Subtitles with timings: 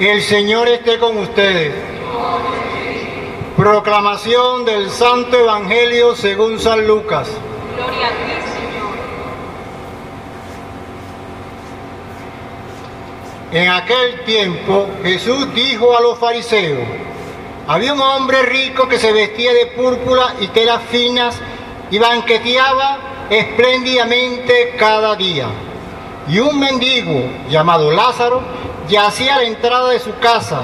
[0.00, 1.72] El Señor esté con ustedes.
[3.56, 7.28] Proclamación del Santo Evangelio según San Lucas.
[7.76, 8.94] Gloria a ti, Señor.
[13.52, 16.88] En aquel tiempo Jesús dijo a los fariseos,
[17.68, 21.40] había un hombre rico que se vestía de púrpura y telas finas
[21.92, 25.46] y banqueteaba espléndidamente cada día.
[26.28, 28.42] Y un mendigo llamado Lázaro
[28.88, 30.62] yacía a la entrada de su casa,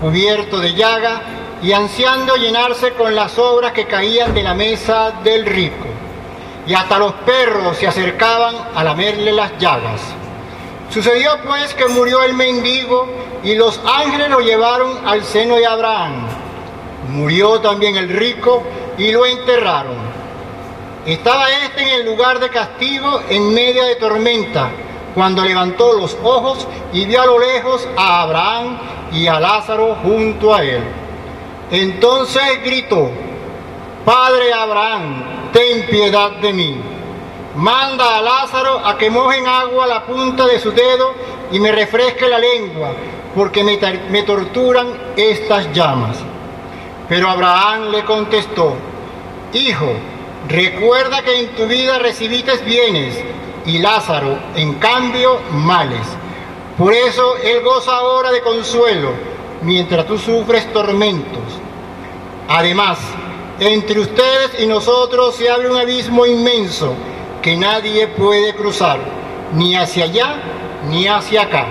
[0.00, 1.22] cubierto de llaga
[1.62, 5.86] y ansiando llenarse con las obras que caían de la mesa del rico.
[6.66, 10.00] Y hasta los perros se acercaban a lamerle las llagas.
[10.90, 13.08] Sucedió pues que murió el mendigo
[13.42, 16.26] y los ángeles lo llevaron al seno de Abraham.
[17.10, 18.62] Murió también el rico
[18.98, 19.96] y lo enterraron.
[21.06, 24.70] Estaba éste en el lugar de castigo en media de tormenta,
[25.16, 28.78] cuando levantó los ojos y vio a lo lejos a Abraham
[29.12, 30.84] y a Lázaro junto a él.
[31.70, 33.10] Entonces gritó,
[34.04, 36.76] Padre Abraham, ten piedad de mí.
[37.54, 41.14] Manda a Lázaro a que moje en agua la punta de su dedo
[41.50, 42.90] y me refresque la lengua,
[43.34, 43.78] porque me,
[44.10, 46.18] me torturan estas llamas.
[47.08, 48.74] Pero Abraham le contestó,
[49.54, 49.94] Hijo,
[50.46, 53.18] recuerda que en tu vida recibiste bienes
[53.66, 56.06] y Lázaro, en cambio, males.
[56.78, 59.10] Por eso él goza ahora de consuelo,
[59.62, 61.42] mientras tú sufres tormentos.
[62.48, 62.98] Además,
[63.58, 66.94] entre ustedes y nosotros se abre un abismo inmenso
[67.42, 68.98] que nadie puede cruzar,
[69.54, 70.36] ni hacia allá
[70.90, 71.66] ni hacia acá.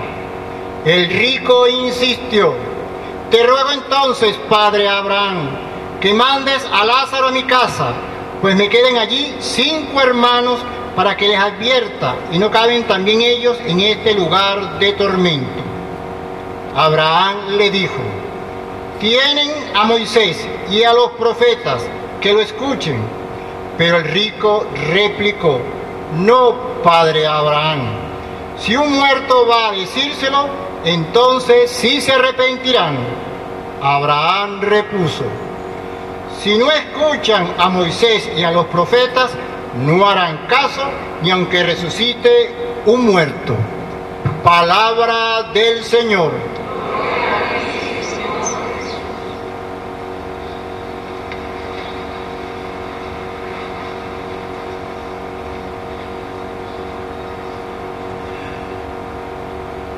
[0.84, 2.54] El rico insistió,
[3.30, 5.48] te ruego entonces, padre Abraham,
[6.00, 7.92] que mandes a Lázaro a mi casa,
[8.40, 10.60] pues me queden allí cinco hermanos
[10.96, 15.62] para que les advierta y no caben también ellos en este lugar de tormento.
[16.74, 18.02] Abraham le dijo,
[18.98, 21.82] tienen a Moisés y a los profetas
[22.20, 22.98] que lo escuchen.
[23.76, 25.60] Pero el rico replicó,
[26.14, 27.88] no, padre Abraham,
[28.58, 30.48] si un muerto va a decírselo,
[30.84, 32.96] entonces sí se arrepentirán.
[33.82, 35.24] Abraham repuso,
[36.42, 39.30] si no escuchan a Moisés y a los profetas,
[39.78, 40.82] no harán caso
[41.22, 42.54] ni aunque resucite
[42.86, 43.56] un muerto.
[44.42, 46.32] Palabra del Señor.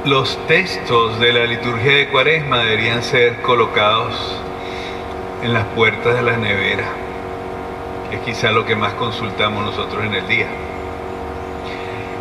[0.04, 4.14] Los textos de la liturgia de Cuaresma deberían ser colocados
[5.42, 7.07] en las puertas de las neveras, que
[8.10, 10.46] es quizá lo que más consultamos nosotros en el día.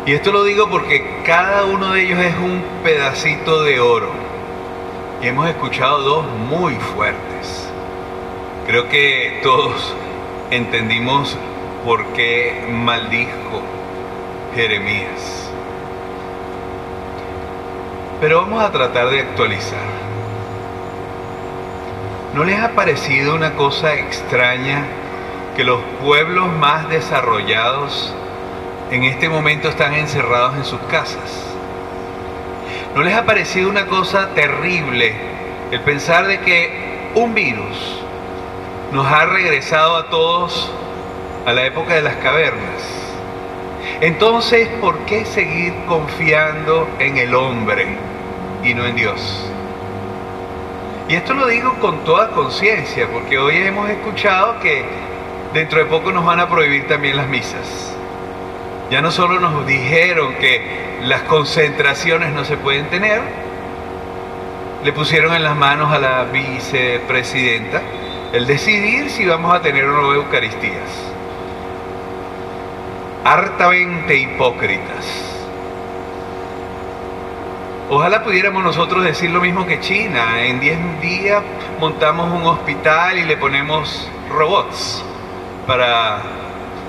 [0.06, 4.10] Y esto lo digo porque cada uno de ellos es un pedacito de oro.
[5.22, 7.68] Y hemos escuchado dos muy fuertes.
[8.66, 9.94] Creo que todos
[10.50, 11.36] entendimos
[11.84, 13.62] por qué maldijo
[14.54, 15.50] Jeremías.
[18.20, 19.98] Pero vamos a tratar de actualizar.
[22.34, 24.84] ¿No les ha parecido una cosa extraña
[25.58, 28.14] que los pueblos más desarrollados
[28.92, 31.52] en este momento están encerrados en sus casas?
[32.94, 35.16] ¿No les ha parecido una cosa terrible
[35.72, 37.76] el pensar de que un virus
[38.92, 40.70] nos ha regresado a todos
[41.44, 43.10] a la época de las cavernas?
[44.00, 47.98] Entonces, ¿por qué seguir confiando en el hombre
[48.62, 49.50] y no en Dios?
[51.08, 55.08] Y esto lo digo con toda conciencia, porque hoy hemos escuchado que
[55.52, 57.94] dentro de poco nos van a prohibir también las misas.
[58.90, 63.20] Ya no solo nos dijeron que las concentraciones no se pueden tener,
[64.84, 67.82] le pusieron en las manos a la vicepresidenta
[68.32, 71.08] el decidir si vamos a tener o no Eucaristías
[73.24, 75.34] hartamente hipócritas.
[77.90, 80.42] Ojalá pudiéramos nosotros decir lo mismo que China.
[80.42, 81.42] En 10 días
[81.80, 85.04] montamos un hospital y le ponemos robots
[85.68, 86.22] para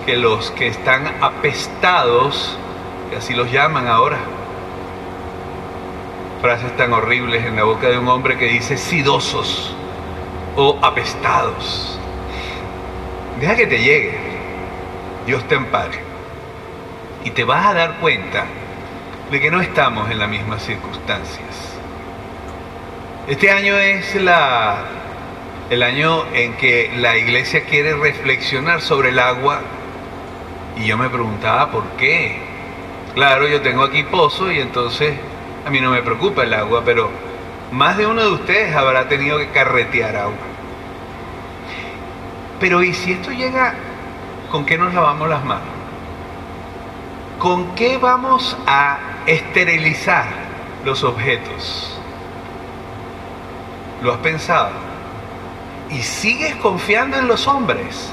[0.05, 2.57] que los que están apestados,
[3.09, 4.19] que así los llaman ahora,
[6.41, 9.75] frases tan horribles en la boca de un hombre que dice sidosos
[10.55, 11.99] o apestados.
[13.41, 14.17] Deja que te llegue.
[15.25, 15.99] Dios te ampare.
[17.25, 18.45] Y te vas a dar cuenta
[19.29, 21.73] de que no estamos en las mismas circunstancias.
[23.27, 24.98] Este año es la,
[25.69, 29.61] el año en que la iglesia quiere reflexionar sobre el agua
[30.75, 32.39] y yo me preguntaba por qué.
[33.13, 35.13] Claro, yo tengo aquí pozo y entonces
[35.65, 37.11] a mí no me preocupa el agua, pero
[37.71, 40.37] más de uno de ustedes habrá tenido que carretear agua.
[42.59, 43.75] Pero ¿y si esto llega,
[44.49, 45.67] con qué nos lavamos las manos?
[47.37, 50.25] ¿Con qué vamos a esterilizar
[50.83, 51.95] los objetos?
[54.01, 54.88] ¿Lo has pensado?
[55.91, 58.09] Y sigues confiando en los hombres.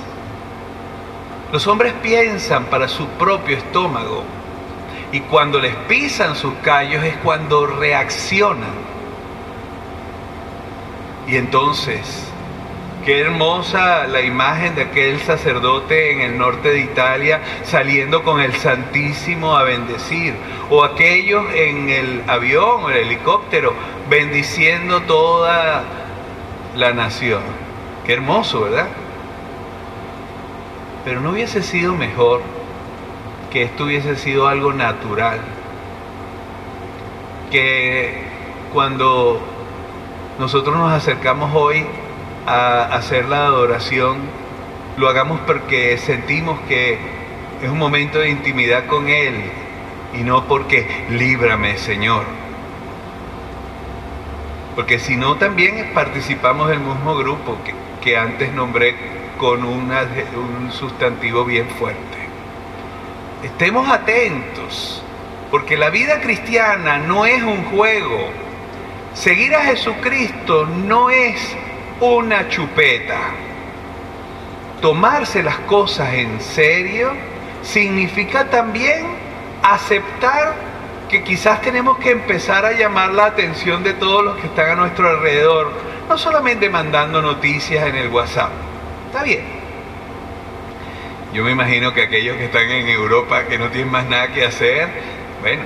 [1.53, 4.25] Los hombres piensan para su propio estómago
[5.13, 8.75] y cuando les pisan sus callos es cuando reaccionan.
[11.29, 12.25] Y entonces,
[13.05, 18.55] qué hermosa la imagen de aquel sacerdote en el norte de Italia saliendo con el
[18.57, 20.35] Santísimo a bendecir.
[20.69, 23.73] O aquellos en el avión o el helicóptero
[24.11, 25.85] bendiciendo toda
[26.77, 27.56] la nación.
[28.07, 28.87] Qué hermoso, ¿verdad?
[31.05, 32.41] Pero no hubiese sido mejor
[33.51, 35.41] que esto hubiese sido algo natural.
[37.51, 38.23] Que
[38.73, 39.41] cuando
[40.39, 41.85] nosotros nos acercamos hoy
[42.47, 44.19] a hacer la adoración,
[44.97, 46.99] lo hagamos porque sentimos que
[47.61, 49.35] es un momento de intimidad con Él
[50.15, 52.23] y no porque líbrame, Señor.
[54.77, 58.95] Porque si no, también participamos del mismo grupo que, que antes nombré
[59.37, 62.19] con un sustantivo bien fuerte.
[63.43, 65.03] Estemos atentos,
[65.51, 68.29] porque la vida cristiana no es un juego.
[69.13, 71.57] Seguir a Jesucristo no es
[71.99, 73.19] una chupeta.
[74.81, 77.11] Tomarse las cosas en serio
[77.63, 79.05] significa también
[79.65, 80.55] aceptar
[81.09, 84.75] que quizás tenemos que empezar a llamar la atención de todos los que están a
[84.77, 88.51] nuestro alrededor, no solamente mandando noticias en el WhatsApp.
[89.07, 89.41] Está bien.
[91.33, 94.45] Yo me imagino que aquellos que están en Europa que no tienen más nada que
[94.45, 94.89] hacer,
[95.43, 95.65] bueno,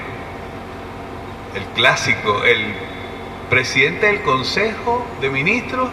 [1.54, 2.75] el clásico, el
[3.48, 5.90] presidente del Consejo de Ministros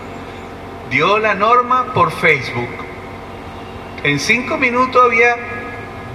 [0.90, 2.70] dio la norma por Facebook.
[4.04, 5.36] En cinco minutos había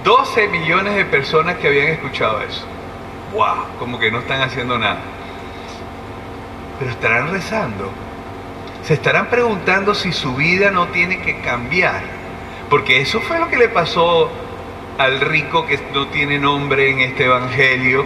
[0.03, 2.65] 12 millones de personas que habían escuchado eso.
[3.33, 3.77] ¡Wow!
[3.79, 4.99] Como que no están haciendo nada.
[6.79, 7.91] Pero estarán rezando.
[8.83, 12.01] Se estarán preguntando si su vida no tiene que cambiar.
[12.69, 14.29] Porque eso fue lo que le pasó
[14.97, 18.05] al rico que no tiene nombre en este evangelio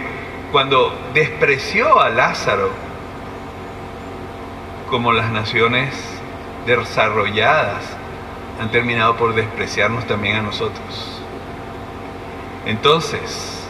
[0.52, 2.70] cuando despreció a Lázaro
[4.88, 5.94] como las naciones
[6.66, 7.84] desarrolladas
[8.60, 11.22] han terminado por despreciarnos también a nosotros.
[12.66, 13.66] Entonces,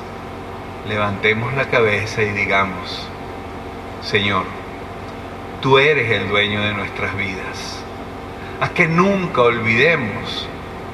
[0.89, 3.07] levantemos la cabeza y digamos,
[4.03, 4.45] Señor,
[5.61, 7.85] tú eres el dueño de nuestras vidas.
[8.61, 10.49] Haz que nunca olvidemos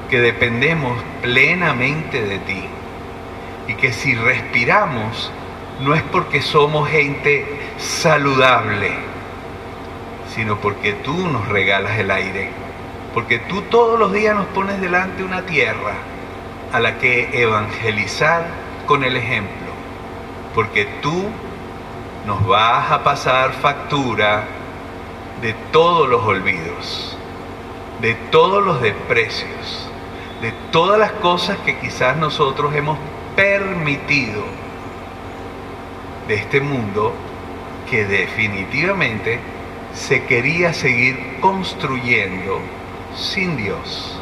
[0.09, 2.65] que dependemos plenamente de ti.
[3.67, 5.31] Y que si respiramos
[5.81, 7.45] no es porque somos gente
[7.77, 8.91] saludable,
[10.33, 12.49] sino porque tú nos regalas el aire,
[13.13, 15.93] porque tú todos los días nos pones delante una tierra
[16.71, 18.45] a la que evangelizar
[18.85, 19.71] con el ejemplo,
[20.53, 21.25] porque tú
[22.25, 24.43] nos vas a pasar factura
[25.41, 27.17] de todos los olvidos,
[28.01, 29.89] de todos los desprecios,
[30.41, 32.97] de todas las cosas que quizás nosotros hemos
[33.35, 34.43] permitido
[36.27, 37.13] de este mundo
[37.89, 39.39] que definitivamente
[39.93, 42.59] se quería seguir construyendo
[43.15, 44.19] sin Dios.